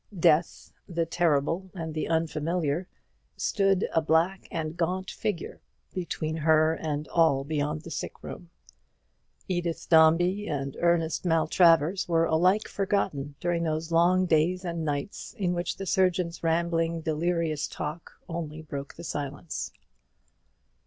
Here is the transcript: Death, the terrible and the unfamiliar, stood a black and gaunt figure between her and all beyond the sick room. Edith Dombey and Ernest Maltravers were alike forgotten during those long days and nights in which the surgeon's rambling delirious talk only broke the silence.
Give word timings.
Death, 0.19 0.73
the 0.89 1.05
terrible 1.05 1.69
and 1.75 1.93
the 1.93 2.07
unfamiliar, 2.07 2.87
stood 3.37 3.87
a 3.93 4.01
black 4.01 4.47
and 4.49 4.75
gaunt 4.75 5.11
figure 5.11 5.61
between 5.93 6.37
her 6.37 6.73
and 6.73 7.07
all 7.09 7.43
beyond 7.43 7.83
the 7.83 7.91
sick 7.91 8.23
room. 8.23 8.49
Edith 9.47 9.87
Dombey 9.89 10.47
and 10.47 10.75
Ernest 10.79 11.23
Maltravers 11.23 12.07
were 12.09 12.25
alike 12.25 12.67
forgotten 12.67 13.35
during 13.39 13.61
those 13.61 13.91
long 13.91 14.25
days 14.25 14.65
and 14.65 14.83
nights 14.83 15.35
in 15.37 15.53
which 15.53 15.77
the 15.77 15.85
surgeon's 15.85 16.41
rambling 16.41 17.01
delirious 17.01 17.67
talk 17.67 18.13
only 18.27 18.63
broke 18.63 18.95
the 18.95 19.03
silence. 19.03 19.71